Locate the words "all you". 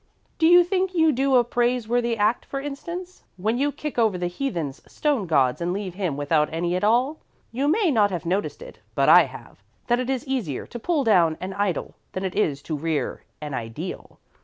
6.83-7.67